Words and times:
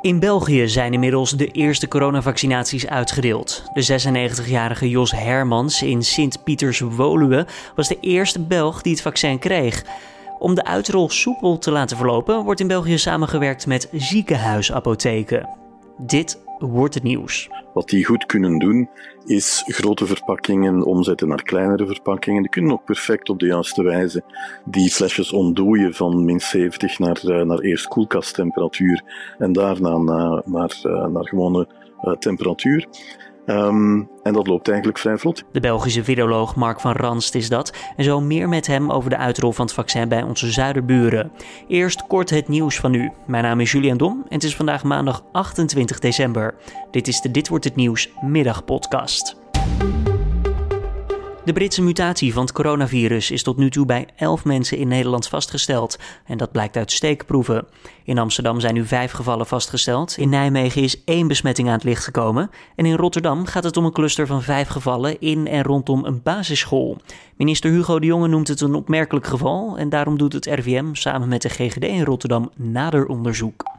In 0.00 0.18
België 0.18 0.68
zijn 0.68 0.92
inmiddels 0.92 1.30
de 1.30 1.46
eerste 1.46 1.88
coronavaccinaties 1.88 2.86
uitgedeeld. 2.86 3.62
De 3.72 4.00
96-jarige 4.46 4.88
Jos 4.88 5.12
Hermans 5.12 5.82
in 5.82 6.02
Sint-Pieters-Woluwe 6.02 7.46
was 7.74 7.88
de 7.88 8.00
eerste 8.00 8.40
Belg 8.40 8.82
die 8.82 8.92
het 8.92 9.02
vaccin 9.02 9.38
kreeg. 9.38 9.84
Om 10.38 10.54
de 10.54 10.64
uitrol 10.64 11.10
soepel 11.10 11.58
te 11.58 11.70
laten 11.70 11.96
verlopen, 11.96 12.44
wordt 12.44 12.60
in 12.60 12.66
België 12.66 12.98
samengewerkt 12.98 13.66
met 13.66 13.88
ziekenhuisapotheken. 13.92 15.48
Dit 15.98 16.38
wordt 16.58 16.94
het 16.94 17.02
nieuws. 17.02 17.48
Wat 17.72 17.88
die 17.88 18.04
goed 18.04 18.26
kunnen 18.26 18.58
doen, 18.58 18.88
is 19.24 19.64
grote 19.66 20.06
verpakkingen 20.06 20.82
omzetten 20.82 21.28
naar 21.28 21.42
kleinere 21.42 21.86
verpakkingen. 21.86 22.42
Die 22.42 22.50
kunnen 22.50 22.72
ook 22.72 22.84
perfect 22.84 23.28
op 23.28 23.38
de 23.38 23.46
juiste 23.46 23.82
wijze 23.82 24.22
die 24.64 24.90
flesjes 24.90 25.32
ontdooien 25.32 25.94
van 25.94 26.24
min 26.24 26.40
70 26.40 26.98
naar, 26.98 27.20
uh, 27.24 27.42
naar 27.42 27.58
eerst 27.58 27.88
koelkasttemperatuur 27.88 29.02
en 29.38 29.52
daarna 29.52 29.96
naar, 29.96 30.42
naar, 30.44 30.80
uh, 30.82 31.06
naar 31.06 31.28
gewone 31.28 31.68
uh, 32.02 32.12
temperatuur. 32.12 32.86
Um, 33.50 34.08
en 34.22 34.32
dat 34.32 34.46
loopt 34.46 34.68
eigenlijk 34.68 34.98
vrij 34.98 35.18
vlot. 35.18 35.44
De 35.52 35.60
Belgische 35.60 36.04
viroloog 36.04 36.56
Mark 36.56 36.80
van 36.80 36.92
Ranst 36.92 37.34
is 37.34 37.48
dat. 37.48 37.72
En 37.96 38.04
zo 38.04 38.20
meer 38.20 38.48
met 38.48 38.66
hem 38.66 38.90
over 38.90 39.10
de 39.10 39.16
uitrol 39.16 39.52
van 39.52 39.64
het 39.64 39.74
vaccin 39.74 40.08
bij 40.08 40.22
onze 40.22 40.50
zuiderburen. 40.50 41.32
Eerst 41.68 42.06
kort 42.06 42.30
het 42.30 42.48
nieuws 42.48 42.76
van 42.76 42.90
nu. 42.90 43.10
Mijn 43.26 43.44
naam 43.44 43.60
is 43.60 43.72
Julian 43.72 43.96
Dom 43.96 44.12
en 44.12 44.34
het 44.34 44.44
is 44.44 44.56
vandaag 44.56 44.84
maandag 44.84 45.24
28 45.32 45.98
december. 45.98 46.54
Dit 46.90 47.08
is 47.08 47.20
de 47.20 47.30
Dit 47.30 47.48
wordt 47.48 47.64
het 47.64 47.76
nieuws 47.76 48.10
middagpodcast. 48.20 49.37
De 51.48 51.54
Britse 51.54 51.82
mutatie 51.82 52.32
van 52.32 52.42
het 52.42 52.52
coronavirus 52.52 53.30
is 53.30 53.42
tot 53.42 53.56
nu 53.56 53.70
toe 53.70 53.86
bij 53.86 54.08
11 54.16 54.44
mensen 54.44 54.78
in 54.78 54.88
Nederland 54.88 55.28
vastgesteld. 55.28 55.98
En 56.24 56.38
dat 56.38 56.52
blijkt 56.52 56.76
uit 56.76 56.92
steekproeven. 56.92 57.66
In 58.04 58.18
Amsterdam 58.18 58.60
zijn 58.60 58.74
nu 58.74 58.86
vijf 58.86 59.12
gevallen 59.12 59.46
vastgesteld. 59.46 60.16
In 60.18 60.28
Nijmegen 60.28 60.82
is 60.82 61.04
één 61.04 61.28
besmetting 61.28 61.68
aan 61.68 61.74
het 61.74 61.84
licht 61.84 62.04
gekomen. 62.04 62.50
En 62.76 62.86
in 62.86 62.96
Rotterdam 62.96 63.46
gaat 63.46 63.64
het 63.64 63.76
om 63.76 63.84
een 63.84 63.92
cluster 63.92 64.26
van 64.26 64.42
vijf 64.42 64.68
gevallen 64.68 65.20
in 65.20 65.46
en 65.46 65.62
rondom 65.62 66.04
een 66.04 66.22
basisschool. 66.22 66.96
Minister 67.36 67.70
Hugo 67.70 67.98
de 67.98 68.06
Jonge 68.06 68.28
noemt 68.28 68.48
het 68.48 68.60
een 68.60 68.74
opmerkelijk 68.74 69.26
geval. 69.26 69.78
En 69.78 69.88
daarom 69.88 70.18
doet 70.18 70.32
het 70.32 70.46
RVM 70.46 70.86
samen 70.92 71.28
met 71.28 71.42
de 71.42 71.48
GGD 71.48 71.84
in 71.84 72.04
Rotterdam 72.04 72.50
nader 72.56 73.06
onderzoek. 73.06 73.77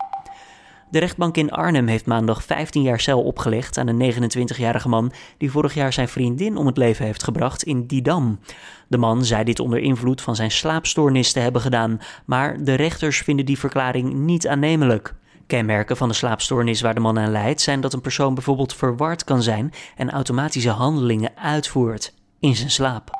De 0.91 0.99
rechtbank 0.99 1.37
in 1.37 1.51
Arnhem 1.51 1.87
heeft 1.87 2.05
maandag 2.05 2.43
15 2.43 2.81
jaar 2.81 2.99
cel 2.99 3.21
opgelegd 3.23 3.77
aan 3.77 3.87
een 3.87 4.13
29-jarige 4.13 4.89
man 4.89 5.11
die 5.37 5.51
vorig 5.51 5.73
jaar 5.73 5.93
zijn 5.93 6.07
vriendin 6.07 6.57
om 6.57 6.65
het 6.65 6.77
leven 6.77 7.05
heeft 7.05 7.23
gebracht 7.23 7.63
in 7.63 7.85
Didam. 7.87 8.39
De 8.87 8.97
man 8.97 9.25
zei 9.25 9.43
dit 9.43 9.59
onder 9.59 9.79
invloed 9.79 10.21
van 10.21 10.35
zijn 10.35 10.51
slaapstoornis 10.51 11.31
te 11.31 11.39
hebben 11.39 11.61
gedaan, 11.61 12.01
maar 12.25 12.63
de 12.63 12.73
rechters 12.73 13.21
vinden 13.21 13.45
die 13.45 13.59
verklaring 13.59 14.13
niet 14.13 14.47
aannemelijk. 14.47 15.15
Kenmerken 15.47 15.97
van 15.97 16.07
de 16.07 16.15
slaapstoornis 16.15 16.81
waar 16.81 16.93
de 16.93 16.99
man 16.99 17.19
aan 17.19 17.31
leidt 17.31 17.61
zijn 17.61 17.81
dat 17.81 17.93
een 17.93 18.01
persoon 18.01 18.33
bijvoorbeeld 18.33 18.75
verward 18.75 19.23
kan 19.23 19.43
zijn 19.43 19.73
en 19.95 20.11
automatische 20.11 20.69
handelingen 20.69 21.31
uitvoert 21.35 22.13
in 22.39 22.55
zijn 22.55 22.71
slaap. 22.71 23.18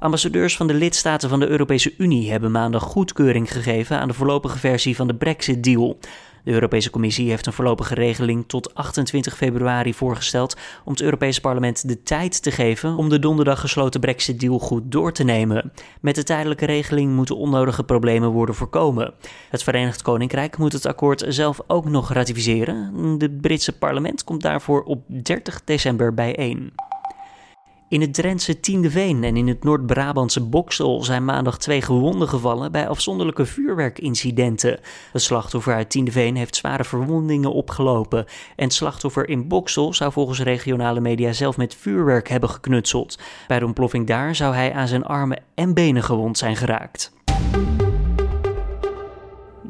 Ambassadeurs 0.00 0.56
van 0.56 0.66
de 0.66 0.74
lidstaten 0.74 1.28
van 1.28 1.40
de 1.40 1.48
Europese 1.48 1.94
Unie 1.96 2.30
hebben 2.30 2.50
maandag 2.50 2.82
goedkeuring 2.82 3.52
gegeven 3.52 3.98
aan 3.98 4.08
de 4.08 4.14
voorlopige 4.14 4.58
versie 4.58 4.96
van 4.96 5.06
de 5.06 5.14
Brexit-deal. 5.14 5.98
De 6.44 6.52
Europese 6.52 6.90
Commissie 6.90 7.28
heeft 7.28 7.46
een 7.46 7.52
voorlopige 7.52 7.94
regeling 7.94 8.44
tot 8.46 8.74
28 8.74 9.36
februari 9.36 9.94
voorgesteld 9.94 10.56
om 10.84 10.92
het 10.92 11.02
Europese 11.02 11.40
parlement 11.40 11.88
de 11.88 12.02
tijd 12.02 12.42
te 12.42 12.50
geven 12.50 12.96
om 12.96 13.08
de 13.08 13.18
donderdag 13.18 13.60
gesloten 13.60 14.00
Brexit-deal 14.00 14.58
goed 14.58 14.82
door 14.84 15.12
te 15.12 15.24
nemen. 15.24 15.72
Met 16.00 16.14
de 16.14 16.22
tijdelijke 16.22 16.66
regeling 16.66 17.14
moeten 17.14 17.36
onnodige 17.36 17.84
problemen 17.84 18.30
worden 18.30 18.54
voorkomen. 18.54 19.14
Het 19.50 19.62
Verenigd 19.62 20.02
Koninkrijk 20.02 20.58
moet 20.58 20.72
het 20.72 20.86
akkoord 20.86 21.24
zelf 21.28 21.60
ook 21.66 21.84
nog 21.84 22.12
ratificeren. 22.12 22.94
Het 23.18 23.40
Britse 23.40 23.78
parlement 23.78 24.24
komt 24.24 24.42
daarvoor 24.42 24.82
op 24.82 25.02
30 25.06 25.64
december 25.64 26.14
bijeen. 26.14 26.72
In 27.90 28.00
het 28.00 28.14
Drentse 28.14 28.60
Tiendeveen 28.60 29.24
en 29.24 29.36
in 29.36 29.48
het 29.48 29.64
Noord-Brabantse 29.64 30.40
Boksel 30.40 31.04
zijn 31.04 31.24
maandag 31.24 31.58
twee 31.58 31.82
gewonden 31.82 32.28
gevallen 32.28 32.72
bij 32.72 32.88
afzonderlijke 32.88 33.46
vuurwerkincidenten. 33.46 34.80
Het 35.12 35.22
slachtoffer 35.22 35.74
uit 35.74 35.90
Tiendeveen 35.90 36.36
heeft 36.36 36.56
zware 36.56 36.84
verwondingen 36.84 37.52
opgelopen. 37.52 38.24
En 38.56 38.64
het 38.64 38.72
slachtoffer 38.72 39.28
in 39.28 39.48
Boksel 39.48 39.94
zou 39.94 40.12
volgens 40.12 40.40
regionale 40.40 41.00
media 41.00 41.32
zelf 41.32 41.56
met 41.56 41.74
vuurwerk 41.74 42.28
hebben 42.28 42.50
geknutseld. 42.50 43.18
Bij 43.46 43.58
de 43.58 43.66
ontploffing 43.66 44.06
daar 44.06 44.34
zou 44.34 44.54
hij 44.54 44.72
aan 44.72 44.88
zijn 44.88 45.04
armen 45.04 45.42
en 45.54 45.74
benen 45.74 46.02
gewond 46.02 46.38
zijn 46.38 46.56
geraakt. 46.56 47.12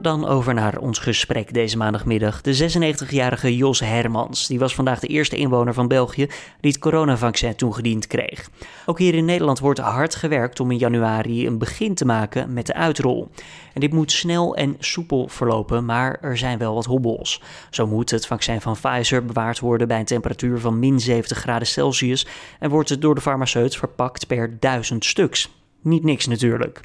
Dan 0.09 0.27
over 0.27 0.55
naar 0.55 0.79
ons 0.79 0.99
gesprek 0.99 1.55
deze 1.55 1.77
maandagmiddag. 1.77 2.41
De 2.41 2.79
96-jarige 2.79 3.57
Jos 3.57 3.81
Hermans, 3.81 4.47
die 4.47 4.59
was 4.59 4.75
vandaag 4.75 5.01
de 5.01 5.07
eerste 5.07 5.37
inwoner 5.37 5.75
van 5.75 5.89
België 5.89 6.27
die 6.61 6.71
het 6.71 6.79
coronavaccin 6.79 7.57
toegediend 7.57 8.07
kreeg. 8.07 8.51
Ook 8.87 8.99
hier 8.99 9.15
in 9.15 9.25
Nederland 9.25 9.59
wordt 9.59 9.79
hard 9.79 10.15
gewerkt 10.15 10.61
om 10.61 10.71
in 10.71 10.79
januari 10.79 11.47
een 11.47 11.59
begin 11.59 11.95
te 11.95 12.05
maken 12.05 12.53
met 12.53 12.67
de 12.67 12.75
uitrol. 12.75 13.31
En 13.75 13.81
dit 13.81 13.93
moet 13.93 14.13
snel 14.13 14.57
en 14.57 14.77
soepel 14.79 15.29
verlopen, 15.29 15.85
maar 15.85 16.19
er 16.21 16.39
zijn 16.39 16.59
wel 16.59 16.75
wat 16.75 16.85
hobbels. 16.85 17.43
Zo 17.71 17.87
moet 17.87 18.11
het 18.11 18.27
vaccin 18.27 18.61
van 18.61 18.77
Pfizer 18.81 19.25
bewaard 19.25 19.61
worden 19.61 19.89
bij 19.89 19.99
een 19.99 20.05
temperatuur 20.05 20.59
van 20.59 20.79
min 20.79 21.01
70 21.01 21.39
graden 21.39 21.69
Celsius 21.69 22.27
en 22.59 22.71
wordt 22.71 22.89
het 22.89 23.01
door 23.01 23.15
de 23.15 23.21
farmaceut 23.21 23.77
verpakt 23.77 24.27
per 24.27 24.57
duizend 24.61 25.05
stuks. 25.05 25.51
Niet 25.83 26.05
niks 26.05 26.27
natuurlijk. 26.27 26.81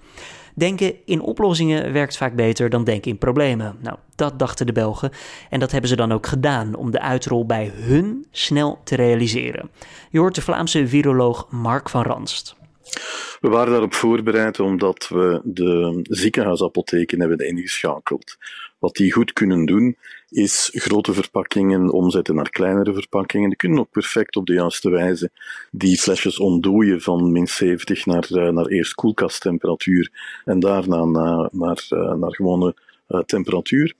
Denken 0.55 0.95
in 1.05 1.21
oplossingen 1.21 1.93
werkt 1.93 2.17
vaak 2.17 2.35
beter 2.35 2.69
dan 2.69 2.83
denken 2.83 3.11
in 3.11 3.17
problemen. 3.17 3.75
Nou, 3.79 3.97
dat 4.15 4.39
dachten 4.39 4.65
de 4.65 4.71
Belgen 4.71 5.11
en 5.49 5.59
dat 5.59 5.71
hebben 5.71 5.89
ze 5.89 5.95
dan 5.95 6.11
ook 6.11 6.27
gedaan 6.27 6.75
om 6.75 6.91
de 6.91 7.01
uitrol 7.01 7.45
bij 7.45 7.71
hun 7.75 8.25
snel 8.31 8.79
te 8.83 8.95
realiseren. 8.95 9.69
Je 10.09 10.19
hoort 10.19 10.35
de 10.35 10.41
Vlaamse 10.41 10.87
viroloog 10.87 11.47
Mark 11.51 11.89
van 11.89 12.03
Ranst. 12.03 12.55
We 13.39 13.49
waren 13.49 13.71
daarop 13.71 13.93
voorbereid 13.93 14.59
omdat 14.59 15.07
we 15.07 15.41
de 15.43 15.99
ziekenhuisapotheken 16.01 17.19
hebben 17.19 17.47
ingeschakeld. 17.47 18.37
Wat 18.83 18.95
die 18.95 19.11
goed 19.11 19.33
kunnen 19.33 19.65
doen, 19.65 19.97
is 20.29 20.69
grote 20.73 21.13
verpakkingen 21.13 21.89
omzetten 21.89 22.35
naar 22.35 22.49
kleinere 22.49 22.93
verpakkingen. 22.93 23.49
Die 23.49 23.57
kunnen 23.57 23.79
ook 23.79 23.91
perfect 23.91 24.35
op 24.35 24.45
de 24.45 24.53
juiste 24.53 24.89
wijze 24.89 25.29
die 25.71 25.97
flesjes 25.97 26.39
ontdooien 26.39 27.01
van 27.01 27.31
min 27.31 27.47
70 27.47 28.05
naar, 28.05 28.27
uh, 28.31 28.49
naar 28.49 28.65
eerst 28.65 28.93
koelkasttemperatuur 28.93 30.11
en 30.45 30.59
daarna 30.59 31.05
naar, 31.05 31.49
naar, 31.51 31.87
uh, 31.89 32.13
naar 32.13 32.35
gewone 32.35 32.75
uh, 33.09 33.19
temperatuur. 33.19 33.93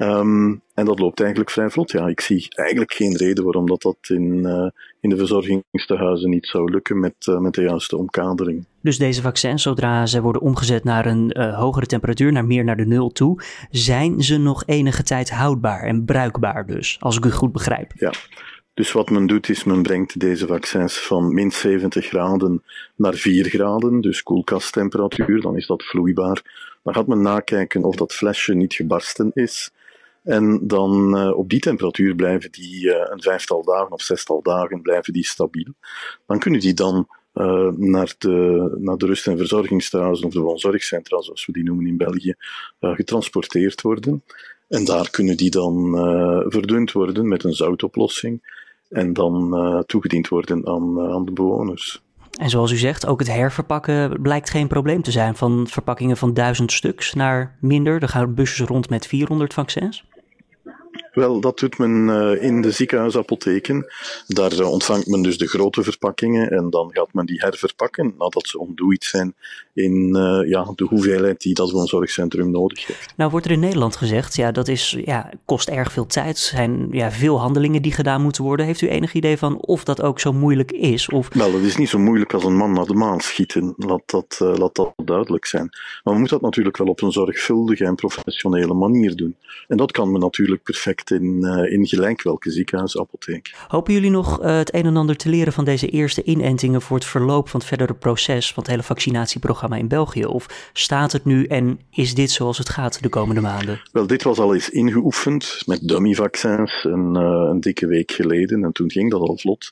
Um, 0.00 0.62
en 0.74 0.84
dat 0.84 0.98
loopt 0.98 1.20
eigenlijk 1.20 1.50
vrij 1.50 1.70
vlot. 1.70 1.90
Ja, 1.90 2.06
ik 2.06 2.20
zie 2.20 2.46
eigenlijk 2.50 2.92
geen 2.92 3.16
reden 3.16 3.44
waarom 3.44 3.66
dat, 3.66 3.82
dat 3.82 3.96
in, 4.00 4.38
uh, 4.46 4.68
in 5.00 5.10
de 5.10 5.16
verzorgingstehuizen 5.16 6.30
niet 6.30 6.46
zou 6.46 6.70
lukken 6.70 7.00
met, 7.00 7.14
uh, 7.28 7.38
met 7.38 7.54
de 7.54 7.62
juiste 7.62 7.96
omkadering. 7.96 8.64
Dus 8.80 8.98
deze 8.98 9.22
vaccins, 9.22 9.62
zodra 9.62 10.06
ze 10.06 10.20
worden 10.20 10.42
omgezet 10.42 10.84
naar 10.84 11.06
een 11.06 11.34
uh, 11.38 11.58
hogere 11.58 11.86
temperatuur, 11.86 12.32
naar 12.32 12.44
meer 12.44 12.64
naar 12.64 12.76
de 12.76 12.86
nul 12.86 13.12
toe, 13.12 13.42
zijn 13.70 14.22
ze 14.22 14.36
nog 14.36 14.62
enige 14.66 15.02
tijd 15.02 15.30
houdbaar 15.30 15.82
en 15.82 16.04
bruikbaar 16.04 16.66
dus, 16.66 16.96
als 17.00 17.16
ik 17.16 17.24
u 17.24 17.30
goed 17.30 17.52
begrijp. 17.52 17.92
Ja, 17.94 18.12
dus 18.74 18.92
wat 18.92 19.10
men 19.10 19.26
doet 19.26 19.48
is, 19.48 19.64
men 19.64 19.82
brengt 19.82 20.20
deze 20.20 20.46
vaccins 20.46 20.98
van 20.98 21.34
min 21.34 21.52
70 21.52 22.06
graden 22.06 22.62
naar 22.96 23.14
4 23.14 23.44
graden, 23.44 24.00
dus 24.00 24.22
koelkasttemperatuur, 24.22 25.40
dan 25.40 25.56
is 25.56 25.66
dat 25.66 25.84
vloeibaar. 25.84 26.42
Dan 26.82 26.94
gaat 26.94 27.06
men 27.06 27.22
nakijken 27.22 27.84
of 27.84 27.96
dat 27.96 28.12
flesje 28.12 28.54
niet 28.54 28.74
gebarsten 28.74 29.30
is. 29.34 29.70
En 30.28 30.66
dan 30.66 31.18
uh, 31.18 31.36
op 31.36 31.48
die 31.48 31.60
temperatuur 31.60 32.14
blijven 32.14 32.52
die 32.52 32.84
uh, 32.84 32.94
een 33.04 33.22
vijftal 33.22 33.64
dagen 33.64 33.92
of 33.92 34.02
zestal 34.02 34.42
dagen 34.42 34.82
blijven 34.82 35.12
die 35.12 35.24
stabiel. 35.24 35.72
Dan 36.26 36.38
kunnen 36.38 36.60
die 36.60 36.74
dan 36.74 37.08
uh, 37.34 37.68
naar, 37.76 38.14
de, 38.18 38.76
naar 38.78 38.96
de 38.96 39.06
rust- 39.06 39.26
en 39.26 39.36
verzorgingstehuizen 39.36 40.26
of 40.26 40.32
de 40.32 40.40
woonzorgcentra, 40.40 41.20
zoals 41.20 41.46
we 41.46 41.52
die 41.52 41.64
noemen 41.64 41.86
in 41.86 41.96
België, 41.96 42.34
getransporteerd 42.80 43.82
worden. 43.82 44.24
En 44.68 44.84
daar 44.84 45.10
kunnen 45.10 45.36
die 45.36 45.50
dan 45.50 45.92
verdund 46.48 46.92
worden 46.92 47.28
met 47.28 47.44
een 47.44 47.52
zoutoplossing 47.52 48.56
en 48.88 49.12
dan 49.12 49.84
toegediend 49.86 50.28
worden 50.28 50.66
aan, 50.66 51.00
aan 51.00 51.24
de 51.24 51.32
bewoners. 51.32 52.02
En 52.38 52.50
zoals 52.50 52.72
u 52.72 52.76
zegt, 52.76 53.06
ook 53.06 53.18
het 53.18 53.28
herverpakken 53.28 54.22
blijkt 54.22 54.50
geen 54.50 54.68
probleem 54.68 55.02
te 55.02 55.10
zijn. 55.10 55.36
Van 55.36 55.66
verpakkingen 55.68 56.16
van 56.16 56.34
duizend 56.34 56.72
stuks 56.72 57.14
naar 57.14 57.56
minder. 57.60 58.02
Er 58.02 58.08
gaan 58.08 58.34
busjes 58.34 58.66
rond 58.66 58.90
met 58.90 59.06
400 59.06 59.54
vaccins. 59.54 60.04
Wel, 61.18 61.40
dat 61.40 61.58
doet 61.58 61.78
men 61.78 62.08
uh, 62.08 62.42
in 62.42 62.62
de 62.62 62.70
ziekenhuisapotheken. 62.70 63.86
Daar 64.26 64.52
uh, 64.52 64.70
ontvangt 64.70 65.06
men 65.06 65.22
dus 65.22 65.38
de 65.38 65.46
grote 65.46 65.82
verpakkingen 65.82 66.50
en 66.50 66.70
dan 66.70 66.90
gaat 66.92 67.12
men 67.12 67.26
die 67.26 67.40
herverpakken 67.40 68.14
nadat 68.18 68.48
ze 68.48 68.58
ontdooid 68.58 69.04
zijn 69.04 69.34
in 69.74 70.16
uh, 70.16 70.48
ja, 70.48 70.72
de 70.74 70.84
hoeveelheid 70.84 71.40
die 71.40 71.54
dat 71.54 71.70
woonzorgcentrum 71.70 72.50
nodig 72.50 72.86
heeft. 72.86 73.12
Nou 73.16 73.30
wordt 73.30 73.46
er 73.46 73.52
in 73.52 73.60
Nederland 73.60 73.96
gezegd, 73.96 74.36
ja, 74.36 74.52
dat 74.52 74.68
is, 74.68 74.96
ja, 75.04 75.30
kost 75.44 75.68
erg 75.68 75.92
veel 75.92 76.06
tijd. 76.06 76.36
Er 76.36 76.42
zijn 76.42 76.88
ja, 76.90 77.10
veel 77.10 77.40
handelingen 77.40 77.82
die 77.82 77.92
gedaan 77.92 78.22
moeten 78.22 78.44
worden. 78.44 78.66
Heeft 78.66 78.80
u 78.80 78.88
enig 78.88 79.12
idee 79.12 79.38
van 79.38 79.60
of 79.60 79.84
dat 79.84 80.02
ook 80.02 80.20
zo 80.20 80.32
moeilijk 80.32 80.72
is? 80.72 81.08
Of... 81.08 81.28
Wel, 81.32 81.52
het 81.52 81.62
is 81.62 81.76
niet 81.76 81.88
zo 81.88 81.98
moeilijk 81.98 82.34
als 82.34 82.44
een 82.44 82.56
man 82.56 82.72
naar 82.72 82.86
de 82.86 82.94
maan 82.94 83.20
schieten. 83.20 83.74
Laat 83.76 84.02
dat, 84.06 84.36
laat 84.40 84.74
dat 84.74 84.92
duidelijk 85.04 85.46
zijn. 85.46 85.68
Maar 86.02 86.14
we 86.14 86.18
moeten 86.18 86.36
dat 86.36 86.46
natuurlijk 86.46 86.76
wel 86.76 86.86
op 86.86 87.02
een 87.02 87.12
zorgvuldige 87.12 87.84
en 87.84 87.94
professionele 87.94 88.74
manier 88.74 89.16
doen. 89.16 89.36
En 89.68 89.76
dat 89.76 89.92
kan 89.92 90.12
men 90.12 90.20
natuurlijk 90.20 90.62
perfect 90.62 91.07
in, 91.10 91.44
in 91.70 91.86
gelijk 91.86 92.22
welke 92.22 92.50
ziekenhuisapotheek. 92.50 93.54
Hopen 93.68 93.92
jullie 93.92 94.10
nog 94.10 94.42
uh, 94.42 94.56
het 94.56 94.74
een 94.74 94.84
en 94.84 94.96
ander 94.96 95.16
te 95.16 95.28
leren 95.28 95.52
van 95.52 95.64
deze 95.64 95.88
eerste 95.88 96.22
inentingen 96.22 96.82
voor 96.82 96.96
het 96.96 97.06
verloop 97.06 97.48
van 97.48 97.60
het 97.60 97.68
verdere 97.68 97.94
proces 97.94 98.52
van 98.52 98.62
het 98.62 98.72
hele 98.72 98.82
vaccinatieprogramma 98.82 99.76
in 99.76 99.88
België? 99.88 100.24
Of 100.24 100.70
staat 100.72 101.12
het 101.12 101.24
nu 101.24 101.44
en 101.44 101.80
is 101.90 102.14
dit 102.14 102.30
zoals 102.30 102.58
het 102.58 102.68
gaat 102.68 103.02
de 103.02 103.08
komende 103.08 103.40
maanden? 103.40 103.80
Wel, 103.92 104.06
dit 104.06 104.22
was 104.22 104.38
al 104.38 104.54
eens 104.54 104.70
ingeoefend 104.70 105.62
met 105.66 105.88
dummy-vaccins 105.88 106.84
een, 106.84 107.16
uh, 107.16 107.48
een 107.50 107.60
dikke 107.60 107.86
week 107.86 108.10
geleden 108.10 108.64
en 108.64 108.72
toen 108.72 108.90
ging 108.90 109.10
dat 109.10 109.20
al 109.20 109.38
vlot. 109.38 109.68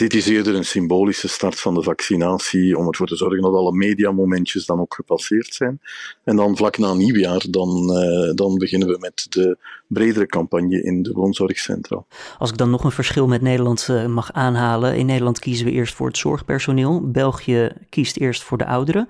Dit 0.00 0.14
is 0.14 0.26
eerder 0.26 0.54
een 0.54 0.64
symbolische 0.64 1.28
start 1.28 1.60
van 1.60 1.74
de 1.74 1.82
vaccinatie 1.82 2.76
om 2.76 2.86
ervoor 2.86 3.06
te 3.06 3.16
zorgen 3.16 3.42
dat 3.42 3.54
alle 3.54 3.72
mediamomentjes 3.72 4.66
dan 4.66 4.80
ook 4.80 4.94
gepasseerd 4.94 5.54
zijn. 5.54 5.80
En 6.24 6.36
dan 6.36 6.56
vlak 6.56 6.78
na 6.78 6.94
nieuwjaar, 6.94 7.44
dan, 7.50 7.68
uh, 7.68 8.34
dan 8.34 8.58
beginnen 8.58 8.88
we 8.88 8.96
met 9.00 9.26
de 9.28 9.58
bredere 9.86 10.26
campagne 10.26 10.82
in 10.82 11.02
de 11.02 11.12
woonzorgcentra. 11.12 12.04
Als 12.38 12.50
ik 12.50 12.56
dan 12.56 12.70
nog 12.70 12.84
een 12.84 12.90
verschil 12.90 13.26
met 13.26 13.42
Nederland 13.42 13.88
uh, 13.90 14.06
mag 14.06 14.32
aanhalen. 14.32 14.96
In 14.96 15.06
Nederland 15.06 15.38
kiezen 15.38 15.66
we 15.66 15.72
eerst 15.72 15.94
voor 15.94 16.06
het 16.06 16.18
zorgpersoneel. 16.18 17.10
België 17.10 17.72
kiest 17.88 18.16
eerst 18.16 18.42
voor 18.42 18.58
de 18.58 18.66
ouderen. 18.66 19.08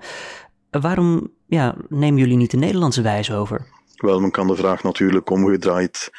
Uh, 0.71 0.81
waarom 0.81 1.31
ja, 1.45 1.75
nemen 1.89 2.19
jullie 2.19 2.37
niet 2.37 2.51
de 2.51 2.57
Nederlandse 2.57 3.01
wijze 3.01 3.33
over? 3.35 3.67
Wel, 3.95 4.19
men 4.19 4.31
kan 4.31 4.47
de 4.47 4.55
vraag 4.55 4.83
natuurlijk 4.83 5.29
omgedraaid 5.29 6.09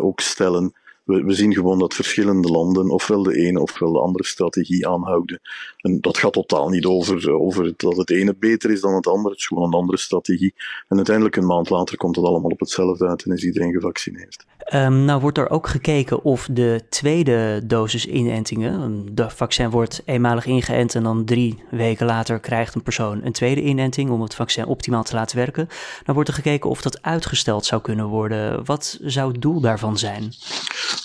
ook 0.00 0.20
stellen 0.20 0.72
we, 1.04 1.34
zien 1.34 1.54
gewoon 1.54 1.78
dat 1.78 1.94
verschillende 1.94 2.48
landen 2.48 2.90
ofwel 2.90 3.22
de 3.22 3.36
ene 3.36 3.60
ofwel 3.60 3.92
de 3.92 4.00
andere 4.00 4.24
strategie 4.24 4.88
aanhouden. 4.88 5.40
En 5.76 6.00
dat 6.00 6.18
gaat 6.18 6.32
totaal 6.32 6.68
niet 6.68 6.84
over, 6.84 7.32
over 7.32 7.72
dat 7.76 7.96
het 7.96 8.10
ene 8.10 8.34
beter 8.38 8.70
is 8.70 8.80
dan 8.80 8.94
het 8.94 9.06
andere. 9.06 9.28
Het 9.28 9.38
is 9.38 9.46
gewoon 9.46 9.64
een 9.64 9.78
andere 9.78 9.98
strategie. 9.98 10.54
En 10.88 10.96
uiteindelijk 10.96 11.36
een 11.36 11.46
maand 11.46 11.70
later 11.70 11.96
komt 11.96 12.16
het 12.16 12.24
allemaal 12.24 12.50
op 12.50 12.60
hetzelfde 12.60 13.08
uit 13.08 13.24
en 13.24 13.32
is 13.32 13.44
iedereen 13.44 13.72
gevaccineerd. 13.72 14.44
Um, 14.74 15.04
nou 15.04 15.20
wordt 15.20 15.38
er 15.38 15.50
ook 15.50 15.68
gekeken 15.68 16.22
of 16.22 16.48
de 16.50 16.80
tweede 16.88 17.60
dosis 17.64 18.06
inentingen, 18.06 19.06
de 19.14 19.30
vaccin 19.30 19.70
wordt 19.70 20.02
eenmalig 20.04 20.46
ingeënt 20.46 20.94
en 20.94 21.02
dan 21.02 21.24
drie 21.24 21.62
weken 21.70 22.06
later 22.06 22.40
krijgt 22.40 22.74
een 22.74 22.82
persoon 22.82 23.20
een 23.24 23.32
tweede 23.32 23.62
inenting 23.62 24.10
om 24.10 24.22
het 24.22 24.34
vaccin 24.34 24.66
optimaal 24.66 25.02
te 25.02 25.14
laten 25.14 25.36
werken. 25.36 25.68
Dan 26.04 26.14
wordt 26.14 26.28
er 26.28 26.34
gekeken 26.34 26.70
of 26.70 26.82
dat 26.82 27.02
uitgesteld 27.02 27.64
zou 27.64 27.82
kunnen 27.82 28.06
worden. 28.06 28.64
Wat 28.64 28.98
zou 29.02 29.32
het 29.32 29.42
doel 29.42 29.60
daarvan 29.60 29.98
zijn? 29.98 30.32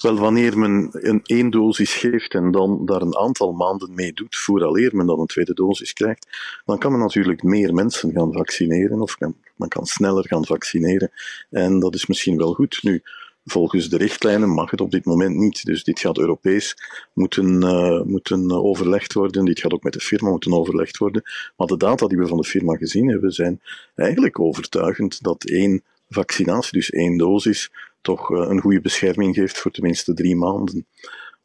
Wel, 0.02 0.18
wanneer 0.18 0.58
men 0.58 0.90
een 0.92 1.22
één 1.24 1.50
dosis 1.50 1.94
geeft 1.94 2.34
en 2.34 2.52
dan 2.52 2.86
daar 2.86 3.02
een 3.02 3.18
aantal 3.18 3.52
maanden 3.52 3.94
mee 3.94 4.14
doet, 4.14 4.36
vooraleer 4.36 4.96
men 4.96 5.06
dan 5.06 5.20
een 5.20 5.26
tweede 5.26 5.54
dosis 5.54 5.94
krijgt, 5.94 6.28
dan 6.66 6.78
kan 6.78 6.92
men 6.92 7.00
natuurlijk 7.00 7.44
meer 7.44 7.74
mensen 7.74 8.12
gaan 8.12 8.34
vaccineren 8.34 9.02
of 9.02 9.18
kan, 9.18 9.36
men 9.56 9.70
kan 9.70 9.86
sneller 9.86 10.28
gaan 10.28 10.46
vaccineren. 10.46 11.12
En 11.50 11.80
dat 11.80 11.96
is 11.96 12.06
misschien 12.06 12.38
wel 12.38 12.54
goed. 12.54 12.80
Nu, 12.82 13.02
volgens 13.46 13.90
de 13.90 13.98
richtlijnen 13.98 14.50
mag 14.50 14.72
het 14.72 14.82
op 14.82 14.92
dit 14.92 15.06
moment 15.06 15.36
niet. 15.36 15.66
Dus 15.66 15.84
dit 15.84 16.00
gaat 16.00 16.18
Europees 16.18 16.76
moeten, 17.14 17.64
uh, 17.64 18.02
moeten 18.02 18.52
overlegd 18.52 19.14
worden. 19.14 19.46
Dit 19.46 19.60
gaat 19.60 19.74
ook 19.74 19.84
met 19.84 19.94
de 19.94 20.00
firma 20.00 20.30
moeten 20.30 20.54
overlegd 20.54 20.98
worden. 20.98 21.24
Maar 21.58 21.68
de 21.68 21.78
data 21.78 22.08
die 22.08 22.18
we 22.18 22.28
van 22.28 22.38
de 22.38 22.48
firma 22.48 22.76
gezien 22.76 23.10
hebben, 23.10 23.32
zijn 23.32 23.62
eigenlijk 23.96 24.40
overtuigend 24.40 25.24
dat 25.24 25.44
één 25.44 25.84
vaccinatie, 26.10 26.72
dus 26.74 26.90
één 26.90 27.18
dosis, 27.18 27.72
toch 28.02 28.30
uh, 28.30 28.40
een 28.50 28.62
goede 28.62 28.82
bescherming 28.82 29.36
geeft 29.36 29.58
voor 29.58 29.72
tenminste 29.72 30.14
drie 30.14 30.36
maanden. 30.36 30.88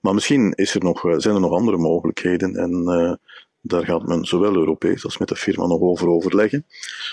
Maar 0.01 0.15
misschien 0.15 0.53
is 0.53 0.75
er 0.75 0.83
nog, 0.83 1.01
zijn 1.17 1.35
er 1.35 1.41
nog 1.41 1.53
andere 1.53 1.77
mogelijkheden 1.77 2.57
en 2.57 2.83
uh, 2.87 3.13
daar 3.61 3.85
gaat 3.85 4.07
men 4.07 4.25
zowel 4.25 4.55
Europees 4.55 5.05
als 5.05 5.19
met 5.19 5.29
de 5.29 5.37
firma 5.37 5.67
nog 5.67 5.81
over 5.81 6.09
overleggen. 6.09 6.67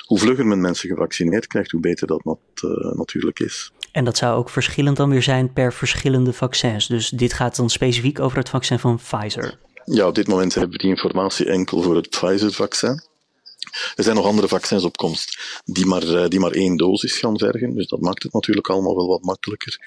Hoe 0.05 0.19
vlugger 0.19 0.45
men 0.45 0.61
mensen 0.61 0.89
gevaccineerd 0.89 1.47
krijgt, 1.47 1.71
hoe 1.71 1.81
beter 1.81 2.07
dat 2.07 2.23
nat, 2.23 2.39
uh, 2.65 2.91
natuurlijk 2.97 3.39
is. 3.39 3.71
En 3.91 4.05
dat 4.05 4.17
zou 4.17 4.37
ook 4.37 4.49
verschillend 4.49 4.97
dan 4.97 5.09
weer 5.09 5.23
zijn 5.23 5.53
per 5.53 5.73
verschillende 5.73 6.33
vaccins. 6.33 6.87
Dus 6.87 7.09
dit 7.09 7.33
gaat 7.33 7.55
dan 7.55 7.69
specifiek 7.69 8.19
over 8.19 8.37
het 8.37 8.49
vaccin 8.49 8.79
van 8.79 8.95
Pfizer. 8.95 9.59
Ja, 9.85 10.07
op 10.07 10.15
dit 10.15 10.27
moment 10.27 10.53
hebben 10.53 10.71
we 10.71 10.77
die 10.77 10.89
informatie 10.89 11.45
enkel 11.45 11.81
voor 11.81 11.95
het 11.95 12.09
Pfizer-vaccin. 12.09 13.01
Er 13.95 14.03
zijn 14.03 14.15
nog 14.15 14.25
andere 14.25 14.47
vaccins 14.47 14.83
op 14.83 14.97
komst 14.97 15.61
die 15.65 15.85
maar, 15.85 16.29
die 16.29 16.39
maar 16.39 16.51
één 16.51 16.77
dosis 16.77 17.17
gaan 17.17 17.37
vergen. 17.37 17.75
Dus 17.75 17.87
dat 17.87 18.01
maakt 18.01 18.23
het 18.23 18.33
natuurlijk 18.33 18.69
allemaal 18.69 18.95
wel 18.95 19.07
wat 19.07 19.23
makkelijker. 19.23 19.79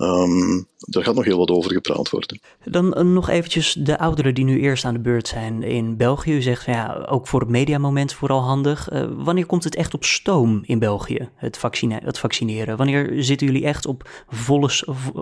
Um, 0.00 0.66
gaat 0.88 1.14
nog 1.14 1.24
heel 1.24 1.38
wat 1.38 1.50
over 1.50 1.72
gepraat 1.72 2.10
worden. 2.10 2.40
Dan 2.64 2.98
uh, 2.98 3.04
nog 3.04 3.28
eventjes 3.28 3.72
de 3.72 3.98
ouderen 3.98 4.34
die 4.34 4.44
nu 4.44 4.60
eerst 4.60 4.84
aan 4.84 4.94
de 4.94 5.00
beurt 5.00 5.28
zijn 5.28 5.62
in 5.62 5.96
België. 5.96 6.32
U 6.32 6.42
zegt 6.42 6.64
ja, 6.64 7.06
ook 7.08 7.26
voor 7.26 7.40
het 7.40 7.48
mediamoment 7.48 8.12
vooral 8.12 8.40
handig. 8.40 8.92
Uh, 8.92 9.06
wanneer 9.16 9.46
komt 9.46 9.64
het 9.64 9.74
echt 9.74 9.94
op 9.94 10.04
stoom 10.04 10.62
in 10.66 10.78
België, 10.78 11.28
het, 11.36 11.60
het 11.88 12.18
vaccineren? 12.18 12.76
Wanneer 12.76 13.24
zitten 13.24 13.46
jullie 13.46 13.64
echt 13.64 13.86
op 13.86 14.24
volle, 14.28 14.70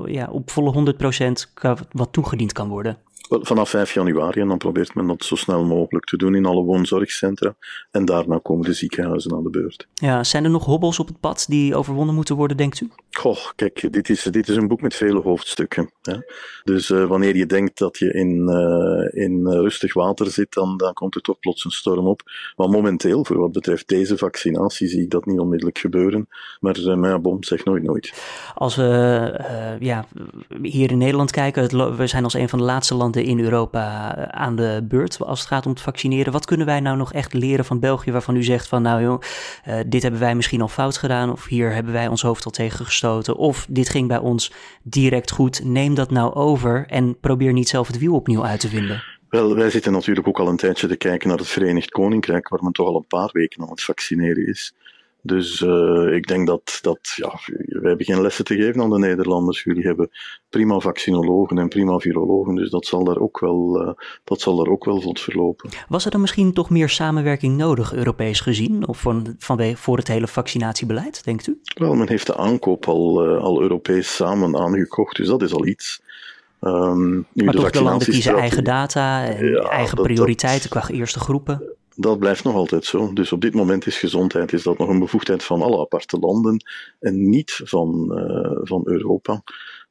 ja, 0.06 0.29
op 0.31 0.50
volle 0.50 0.94
100% 0.99 1.87
wat 1.91 2.12
toegediend 2.12 2.53
kan 2.53 2.69
worden? 2.69 2.99
Vanaf 3.28 3.70
5 3.70 3.93
januari 3.93 4.40
en 4.40 4.49
dan 4.49 4.58
probeert 4.58 4.94
men 4.94 5.06
dat 5.06 5.25
zo 5.25 5.37
snel 5.37 5.64
mogelijk 5.64 6.05
te 6.05 6.17
doen 6.17 6.34
in 6.34 6.46
alle 6.46 6.62
woonzorgcentra. 6.62 7.56
En 7.90 8.05
daarna 8.05 8.38
komen 8.43 8.64
de 8.64 8.73
ziekenhuizen 8.73 9.32
aan 9.32 9.43
de 9.43 9.50
beurt. 9.50 9.88
Ja, 9.94 10.25
zijn 10.25 10.44
er 10.44 10.50
nog 10.50 10.64
hobbels 10.64 10.99
op 10.99 11.06
het 11.06 11.20
pad 11.20 11.44
die 11.49 11.75
overwonnen 11.75 12.14
moeten 12.14 12.37
worden, 12.37 12.56
denkt 12.56 12.81
u? 12.81 12.90
Goh, 13.11 13.38
kijk, 13.56 13.93
dit 13.93 14.08
is, 14.08 14.23
dit 14.23 14.49
is 14.49 14.56
een 14.56 14.69
boek 14.69 14.81
met 14.81 14.94
vele 14.94 15.20
hoofdstukken. 15.20 15.90
Hè? 16.02 16.17
Dus 16.64 16.90
uh, 16.90 17.06
wanneer 17.06 17.37
je 17.37 17.46
denkt 17.46 17.78
dat 17.78 17.99
je 17.99 18.12
in, 18.12 18.49
uh, 18.49 19.23
in 19.25 19.49
rustig 19.49 19.94
water 19.94 20.31
zit, 20.31 20.52
dan, 20.52 20.76
dan 20.76 20.93
komt 20.93 21.14
er 21.14 21.20
toch 21.20 21.38
plots 21.38 21.64
een 21.64 21.70
storm 21.70 22.06
op. 22.06 22.22
Maar 22.56 22.69
momenteel, 22.69 23.25
voor 23.25 23.38
wat 23.38 23.52
betreft 23.52 23.88
deze 23.88 24.19
vaccinatie, 24.19 24.88
zie 24.88 25.02
ik 25.02 25.11
dat 25.11 25.26
niet 25.26 25.38
onmiddellijk 25.38 25.79
gebeuren. 25.79 26.29
Maar, 26.61 26.79
uh, 26.79 26.94
maar 26.94 27.11
ja, 27.11 27.19
bom, 27.19 27.43
zeg 27.43 27.64
nooit 27.64 27.82
nooit. 27.82 28.12
Als 28.55 28.76
we 28.76 29.76
ja, 29.81 30.05
hier 30.62 30.90
in 30.90 30.99
Nederland 30.99 31.31
kijken, 31.31 31.62
het, 31.62 31.72
we 31.72 32.06
zijn 32.06 32.25
als 32.25 32.34
een 32.34 32.49
van 32.49 32.58
de 32.58 32.64
laatste 32.64 32.94
landen 32.94 33.15
in 33.24 33.40
Europa 33.40 34.14
aan 34.30 34.56
de 34.56 34.84
beurt 34.88 35.20
als 35.20 35.38
het 35.38 35.48
gaat 35.48 35.66
om 35.66 35.72
het 35.72 35.80
vaccineren. 35.80 36.32
Wat 36.32 36.46
kunnen 36.46 36.66
wij 36.66 36.80
nou 36.80 36.96
nog 36.96 37.12
echt 37.12 37.32
leren 37.32 37.64
van 37.64 37.80
België 37.80 38.12
waarvan 38.12 38.36
u 38.36 38.42
zegt 38.42 38.68
van 38.68 38.82
nou 38.82 39.02
joh, 39.02 39.20
uh, 39.68 39.74
dit 39.86 40.02
hebben 40.02 40.20
wij 40.20 40.34
misschien 40.34 40.60
al 40.60 40.68
fout 40.68 40.96
gedaan 40.96 41.32
of 41.32 41.46
hier 41.46 41.72
hebben 41.72 41.92
wij 41.92 42.08
ons 42.08 42.22
hoofd 42.22 42.44
al 42.44 42.50
tegen 42.50 42.84
gestoten 42.84 43.36
of 43.36 43.66
dit 43.68 43.88
ging 43.88 44.08
bij 44.08 44.18
ons 44.18 44.52
direct 44.82 45.30
goed. 45.30 45.64
Neem 45.64 45.94
dat 45.94 46.10
nou 46.10 46.34
over 46.34 46.86
en 46.86 47.20
probeer 47.20 47.52
niet 47.52 47.68
zelf 47.68 47.86
het 47.86 47.98
wiel 47.98 48.14
opnieuw 48.14 48.44
uit 48.44 48.60
te 48.60 48.68
vinden. 48.68 49.02
Wel, 49.28 49.54
wij 49.54 49.70
zitten 49.70 49.92
natuurlijk 49.92 50.28
ook 50.28 50.38
al 50.38 50.48
een 50.48 50.56
tijdje 50.56 50.86
te 50.86 50.96
kijken 50.96 51.28
naar 51.28 51.38
het 51.38 51.48
Verenigd 51.48 51.90
Koninkrijk, 51.90 52.48
waar 52.48 52.62
men 52.62 52.72
toch 52.72 52.86
al 52.86 52.96
een 52.96 53.06
paar 53.06 53.28
weken 53.32 53.62
aan 53.62 53.70
het 53.70 53.82
vaccineren 53.82 54.46
is. 54.46 54.74
Dus 55.26 55.61
uh, 55.61 56.14
ik 56.14 56.26
denk 56.26 56.46
dat, 56.46 56.78
dat 56.82 56.99
ja, 57.17 57.38
wij 57.67 57.88
hebben 57.88 58.06
geen 58.06 58.23
lessen 58.23 58.44
te 58.44 58.56
geven 58.56 58.81
aan 58.81 58.90
de 58.90 58.99
Nederlanders. 58.99 59.62
Jullie 59.62 59.87
hebben 59.87 60.11
prima 60.49 60.78
vaccinologen 60.78 61.58
en 61.58 61.69
prima 61.69 61.98
virologen, 61.98 62.55
dus 62.55 62.70
dat 62.70 62.86
zal 62.86 63.05
daar 63.05 63.19
ook 63.19 63.41
wel, 63.41 63.82
uh, 63.82 63.91
dat 64.24 64.41
zal 64.41 64.56
daar 64.56 64.72
ook 64.72 64.84
wel 64.84 65.00
vlot 65.00 65.20
verlopen. 65.20 65.70
Was 65.89 66.05
er 66.05 66.10
dan 66.10 66.20
misschien 66.20 66.53
toch 66.53 66.70
meer 66.70 66.89
samenwerking 66.89 67.56
nodig, 67.56 67.94
Europees 67.94 68.41
gezien, 68.41 68.89
of 68.89 69.00
van, 69.00 69.34
van, 69.39 69.77
voor 69.77 69.96
het 69.96 70.08
hele 70.08 70.27
vaccinatiebeleid, 70.27 71.24
denkt 71.24 71.46
u? 71.46 71.60
Wel, 71.74 71.94
men 71.94 72.08
heeft 72.08 72.27
de 72.27 72.36
aankoop 72.36 72.89
al, 72.89 73.27
uh, 73.27 73.43
al 73.43 73.62
Europees 73.62 74.15
samen 74.15 74.56
aangekocht, 74.56 75.17
dus 75.17 75.27
dat 75.27 75.43
is 75.43 75.53
al 75.53 75.67
iets. 75.67 76.05
Um, 76.60 77.27
nu 77.32 77.44
maar 77.44 77.55
de 77.55 77.60
toch 77.60 77.70
de 77.70 77.82
landen 77.82 78.08
kiezen 78.08 78.34
eigen 78.34 78.65
data 78.65 79.24
en 79.24 79.46
ja, 79.46 79.62
eigen 79.62 79.96
dat, 79.96 80.05
prioriteiten 80.05 80.70
dat, 80.70 80.84
qua 80.84 80.94
eerste 80.94 81.19
groepen? 81.19 81.62
Dat 81.96 82.19
blijft 82.19 82.44
nog 82.44 82.55
altijd 82.55 82.84
zo. 82.84 83.12
Dus 83.12 83.32
op 83.32 83.41
dit 83.41 83.55
moment 83.55 83.86
is 83.86 83.98
gezondheid 83.98 84.53
is 84.53 84.62
dat 84.62 84.79
nog 84.79 84.88
een 84.88 84.98
bevoegdheid 84.98 85.44
van 85.44 85.62
alle 85.62 85.81
aparte 85.81 86.19
landen 86.19 86.65
en 87.00 87.29
niet 87.29 87.60
van, 87.65 88.12
uh, 88.19 88.58
van 88.62 88.82
Europa. 88.84 89.43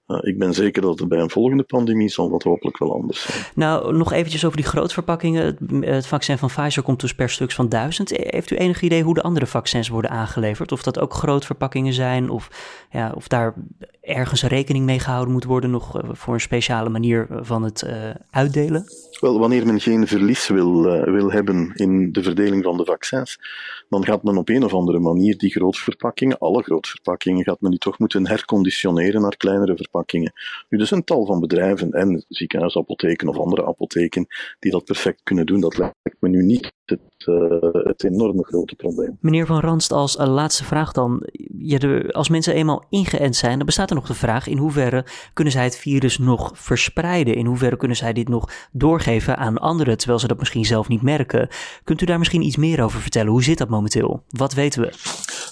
Uh, 0.08 0.18
ik 0.22 0.38
ben 0.38 0.54
zeker 0.54 0.82
dat 0.82 1.00
het 1.00 1.08
bij 1.08 1.20
een 1.20 1.30
volgende 1.30 1.64
pandemie 1.64 2.10
zal 2.10 2.30
dat 2.30 2.44
hopelijk 2.44 2.78
wel 2.78 2.94
anders 2.94 3.22
zijn. 3.22 3.46
Nou, 3.56 3.98
nog 3.98 4.12
eventjes 4.14 4.46
over 4.46 4.58
die 4.58 4.66
grootverpakkingen. 4.66 5.46
Het, 5.46 5.86
het 5.86 6.08
vaccin 6.08 6.38
van 6.38 6.50
Pfizer 6.50 6.84
komt 6.84 7.00
dus 7.00 7.16
per 7.16 7.30
stuk 7.30 7.52
van 7.52 7.70
duizend. 7.70 8.10
Heeft 8.10 8.52
u 8.52 8.56
enig 8.56 8.82
idee 8.82 9.04
hoe 9.04 9.14
de 9.14 9.22
andere 9.22 9.46
vaccins 9.46 9.88
worden 9.88 10.12
aangeleverd? 10.12 10.72
Of 10.72 10.84
dat 10.84 11.00
ook 11.00 11.14
grootverpakkingen 11.14 11.94
zijn? 11.94 12.30
Of, 12.30 12.50
ja, 12.92 13.12
of 13.16 13.28
daar 13.28 13.54
ergens 14.06 14.44
rekening 14.44 14.86
mee 14.86 15.00
gehouden 15.00 15.34
moet 15.34 15.44
worden 15.44 15.70
nog 15.70 16.02
voor 16.12 16.34
een 16.34 16.40
speciale 16.40 16.90
manier 16.90 17.28
van 17.30 17.64
het 17.64 17.86
uitdelen? 18.30 18.86
Wel, 19.20 19.40
wanneer 19.40 19.66
men 19.66 19.80
geen 19.80 20.08
verlies 20.08 20.48
wil, 20.48 20.82
wil 21.12 21.32
hebben 21.32 21.72
in 21.74 22.12
de 22.12 22.24
verdeling 22.24 22.64
van 22.64 22.78
de 22.78 22.86
vaccins, 22.86 23.40
dan 23.90 24.06
gaat 24.06 24.24
men 24.24 24.38
op 24.38 24.50
een 24.50 24.64
of 24.64 24.74
andere 24.74 25.00
manier 25.00 25.38
die 25.38 25.52
grootverpakkingen, 25.52 26.38
alle 26.38 26.64
grootverpakkingen, 26.64 27.44
gaat 27.44 27.62
men 27.62 27.72
die 27.72 27.80
toch 27.80 28.00
moeten 28.00 28.28
herconditioneren 28.28 29.22
naar 29.22 29.38
kleinere 29.38 29.76
verpakkingen. 29.76 30.34
Nu, 30.70 30.80
er 30.80 30.88
zijn 30.88 31.04
tal 31.04 31.26
van 31.26 31.40
bedrijven 31.40 31.92
en 31.92 32.26
ziekenhuisapotheken 32.28 33.28
of 33.28 33.38
andere 33.38 33.66
apotheken 33.66 34.28
die 34.60 34.72
dat 34.72 34.86
perfect 34.86 35.22
kunnen 35.24 35.46
doen. 35.46 35.60
Dat 35.60 35.78
lijkt 35.78 36.18
me 36.20 36.30
nu 36.30 36.44
niet 36.44 36.74
het, 36.86 37.00
uh, 37.26 37.62
het 37.62 38.04
enorme 38.04 38.44
grote 38.44 38.76
probleem. 38.76 39.18
Meneer 39.22 39.46
Van 39.46 39.60
Ranst, 39.60 39.92
als 39.92 40.18
laatste 40.18 40.64
vraag 40.64 40.92
dan. 40.92 41.24
Ja, 41.58 42.02
als 42.12 42.30
mensen 42.30 42.54
eenmaal 42.54 42.86
ingeënt 42.90 43.36
zijn, 43.36 43.58
dan 43.58 43.66
bestaat 43.66 43.90
er 43.90 43.95
nog 43.96 44.08
de 44.08 44.14
vraag 44.14 44.48
in 44.48 44.58
hoeverre 44.58 45.06
kunnen 45.34 45.54
zij 45.54 45.64
het 45.64 45.78
virus 45.78 46.18
nog 46.18 46.52
verspreiden? 46.54 47.36
In 47.36 47.46
hoeverre 47.46 47.78
kunnen 47.78 47.98
zij 47.98 48.14
dit 48.14 48.30
nog 48.30 48.52
doorgeven 48.72 49.38
aan 49.38 49.58
anderen, 49.58 49.98
terwijl 49.98 50.20
ze 50.20 50.28
dat 50.28 50.40
misschien 50.40 50.66
zelf 50.66 50.88
niet 50.88 51.02
merken? 51.02 51.48
Kunt 51.84 52.02
u 52.02 52.06
daar 52.06 52.20
misschien 52.20 52.42
iets 52.42 52.58
meer 52.58 52.84
over 52.84 53.02
vertellen? 53.02 53.32
Hoe 53.32 53.44
zit 53.44 53.58
dat 53.58 53.70
momenteel? 53.70 54.24
Wat 54.30 54.54
weten 54.54 54.82
we? 54.82 54.94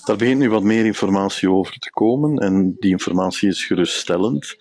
Daar 0.05 0.17
begint 0.17 0.39
nu 0.39 0.49
wat 0.49 0.63
meer 0.63 0.85
informatie 0.85 1.51
over 1.51 1.79
te 1.79 1.91
komen 1.91 2.37
en 2.37 2.75
die 2.79 2.91
informatie 2.91 3.49
is 3.49 3.65
geruststellend. 3.65 4.55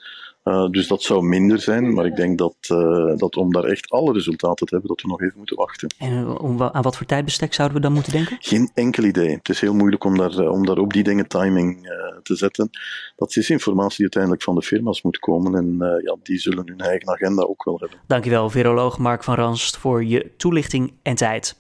Uh, 0.44 0.68
dus 0.70 0.88
dat 0.88 1.02
zou 1.02 1.22
minder 1.22 1.60
zijn, 1.60 1.94
maar 1.94 2.06
ik 2.06 2.16
denk 2.16 2.38
dat, 2.38 2.56
uh, 2.72 3.16
dat 3.16 3.36
om 3.36 3.52
daar 3.52 3.64
echt 3.64 3.90
alle 3.90 4.12
resultaten 4.12 4.66
te 4.66 4.74
hebben, 4.74 4.88
dat 4.88 5.00
we 5.02 5.08
nog 5.08 5.22
even 5.22 5.38
moeten 5.38 5.56
wachten. 5.56 5.94
En 5.98 6.38
om, 6.38 6.62
aan 6.62 6.82
wat 6.82 6.96
voor 6.96 7.06
tijdbestek 7.06 7.54
zouden 7.54 7.76
we 7.76 7.82
dan 7.82 7.92
moeten 7.92 8.12
denken? 8.12 8.36
Geen 8.40 8.70
enkel 8.74 9.04
idee. 9.04 9.36
Het 9.36 9.48
is 9.48 9.60
heel 9.60 9.74
moeilijk 9.74 10.04
om 10.04 10.16
daar, 10.16 10.48
om 10.48 10.66
daar 10.66 10.78
op 10.78 10.92
die 10.92 11.02
dingen 11.02 11.28
timing 11.28 11.86
uh, 11.86 11.90
te 12.22 12.36
zetten. 12.36 12.70
Dat 13.16 13.36
is 13.36 13.50
informatie 13.50 13.96
die 13.96 14.02
uiteindelijk 14.04 14.42
van 14.42 14.54
de 14.54 14.62
firma's 14.62 15.02
moet 15.02 15.18
komen 15.18 15.54
en 15.54 15.76
ja, 16.04 16.16
die 16.22 16.38
zullen 16.38 16.68
hun 16.68 16.80
eigen 16.80 17.08
agenda 17.08 17.42
ook 17.42 17.64
wel 17.64 17.78
hebben. 17.78 17.98
Dankjewel, 18.06 18.50
viroloog 18.50 18.98
Mark 18.98 19.24
van 19.24 19.34
Ranst, 19.34 19.76
voor 19.76 20.04
je 20.04 20.30
toelichting 20.36 20.92
en 21.02 21.14
tijd. 21.14 21.56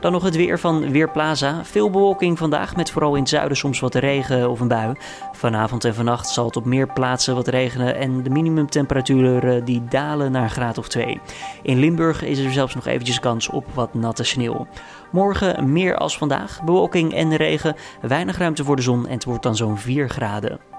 Dan 0.00 0.12
nog 0.12 0.22
het 0.22 0.36
weer 0.36 0.58
van 0.58 0.90
Weerplaza. 0.90 1.64
Veel 1.64 1.90
bewolking 1.90 2.38
vandaag 2.38 2.76
met 2.76 2.90
vooral 2.90 3.14
in 3.14 3.20
het 3.20 3.28
zuiden 3.28 3.56
soms 3.56 3.80
wat 3.80 3.94
regen 3.94 4.50
of 4.50 4.60
een 4.60 4.68
bui. 4.68 4.94
Vanavond 5.32 5.84
en 5.84 5.94
vannacht 5.94 6.28
zal 6.28 6.44
het 6.46 6.56
op 6.56 6.64
meer 6.64 6.92
plaatsen 6.92 7.34
wat 7.34 7.48
regenen 7.48 7.96
en 7.96 8.22
de 8.22 8.30
minimumtemperaturen 8.30 9.56
eh, 9.56 9.64
die 9.64 9.84
dalen 9.88 10.32
naar 10.32 10.42
een 10.42 10.50
graad 10.50 10.78
of 10.78 10.88
2. 10.88 11.20
In 11.62 11.78
Limburg 11.78 12.22
is 12.22 12.38
er 12.38 12.52
zelfs 12.52 12.74
nog 12.74 12.86
eventjes 12.86 13.20
kans 13.20 13.48
op 13.48 13.64
wat 13.74 13.94
natte 13.94 14.24
sneeuw. 14.24 14.66
Morgen 15.10 15.72
meer 15.72 15.96
als 15.96 16.18
vandaag, 16.18 16.62
bewolking 16.64 17.14
en 17.14 17.36
regen, 17.36 17.76
weinig 18.00 18.38
ruimte 18.38 18.64
voor 18.64 18.76
de 18.76 18.82
zon 18.82 19.06
en 19.06 19.14
het 19.14 19.24
wordt 19.24 19.42
dan 19.42 19.56
zo'n 19.56 19.78
4 19.78 20.08
graden. 20.08 20.77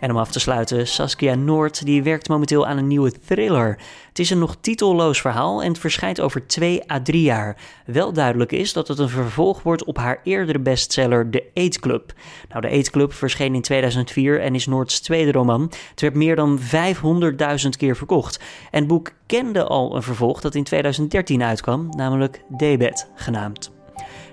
En 0.00 0.10
om 0.10 0.16
af 0.16 0.30
te 0.30 0.40
sluiten, 0.40 0.86
Saskia 0.86 1.34
Noord 1.34 1.84
die 1.84 2.02
werkt 2.02 2.28
momenteel 2.28 2.66
aan 2.66 2.78
een 2.78 2.86
nieuwe 2.86 3.12
thriller. 3.26 3.78
Het 4.08 4.18
is 4.18 4.30
een 4.30 4.38
nog 4.38 4.56
titelloos 4.60 5.20
verhaal 5.20 5.62
en 5.62 5.68
het 5.68 5.78
verschijnt 5.78 6.20
over 6.20 6.46
2 6.46 6.92
à 6.92 7.02
3 7.02 7.22
jaar. 7.22 7.56
Wel 7.86 8.12
duidelijk 8.12 8.52
is 8.52 8.72
dat 8.72 8.88
het 8.88 8.98
een 8.98 9.08
vervolg 9.08 9.62
wordt 9.62 9.84
op 9.84 9.96
haar 9.96 10.20
eerdere 10.24 10.58
bestseller 10.58 11.30
The 11.30 11.44
Eight 11.54 11.80
Club. 11.80 12.12
Nou, 12.48 12.62
The 12.62 12.68
Eight 12.68 12.90
Club 12.90 13.12
verscheen 13.12 13.54
in 13.54 13.62
2004 13.62 14.40
en 14.40 14.54
is 14.54 14.66
Noords 14.66 15.00
tweede 15.00 15.32
roman. 15.32 15.72
Het 15.90 16.00
werd 16.00 16.14
meer 16.14 16.36
dan 16.36 16.58
500.000 16.58 17.68
keer 17.78 17.96
verkocht. 17.96 18.40
En 18.70 18.78
het 18.78 18.88
boek 18.88 19.10
kende 19.26 19.64
al 19.64 19.96
een 19.96 20.02
vervolg 20.02 20.40
dat 20.40 20.54
in 20.54 20.64
2013 20.64 21.42
uitkwam, 21.42 21.88
namelijk 21.96 22.42
Debet 22.48 23.10
genaamd. 23.14 23.77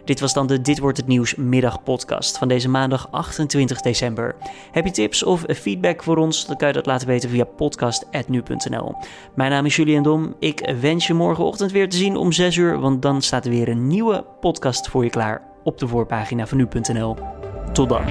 Dit 0.06 0.20
was 0.20 0.34
dan 0.34 0.48
de 0.48 0.62
Dit 0.62 0.80
wordt 0.80 0.98
het 0.98 1.08
nieuws 1.08 1.36
middagpodcast 1.36 2.38
van 2.38 2.48
deze 2.48 2.70
maandag 2.70 3.08
28 3.12 3.82
december. 3.82 4.36
Heb 4.72 4.86
je 4.86 4.92
tips 4.92 5.24
of 5.24 5.44
feedback 5.48 6.04
voor 6.04 6.18
ons? 6.18 6.46
Dan 6.46 6.58
kan 6.58 6.68
je 6.68 6.74
dat 6.74 6.86
laten 6.86 7.08
weten 7.08 7.30
via 7.30 7.44
podcast@nu.nl. 7.44 8.96
Mijn 9.34 9.52
naam 9.52 9.66
is 9.66 9.76
Julian 9.76 10.04
Dom. 10.04 10.36
Ik 10.40 10.76
wens 10.82 11.08
je 11.08 11.14
morgenochtend 11.14 11.72
weer 11.72 11.90
te 11.90 11.98
zien 11.98 12.16
om 12.16 12.32
6 12.32 12.56
uur, 12.56 12.80
want 12.80 13.02
dan 13.02 13.22
staat 13.22 13.46
er 13.46 13.52
weer 13.52 13.70
een 13.70 13.88
nieuwe 13.88 14.26
podcast 14.40 14.88
voor 14.88 15.04
je 15.04 15.10
klaar 15.10 15.42
op 15.64 15.78
de 15.78 15.88
voorpagina 15.88 16.48
van 16.48 16.58
nu.nl. 16.58 17.18
Tot 17.74 17.90
dan. 17.90 18.04